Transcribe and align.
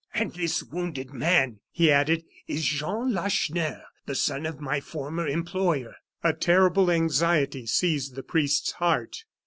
"And 0.15 0.33
this 0.33 0.63
wounded 0.63 1.13
man," 1.13 1.59
he 1.69 1.91
added, 1.91 2.23
"is 2.47 2.65
Jean 2.65 3.13
Lacheneur, 3.13 3.83
the 4.07 4.15
son 4.15 4.47
of 4.47 4.59
my 4.59 4.79
former 4.81 5.27
employer." 5.27 5.93
A 6.23 6.33
terrible 6.33 6.89
anxiety 6.89 7.67
seized 7.67 8.15
the 8.15 8.23
priest's 8.23 8.71
heart. 8.71 9.25